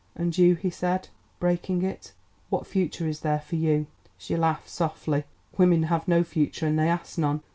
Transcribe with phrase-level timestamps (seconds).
[0.15, 2.11] "And you," he said, breaking it,
[2.49, 3.85] "what future is there for you?"
[4.17, 5.25] She laughed softly.
[5.59, 7.41] "Women have no future and they ask none.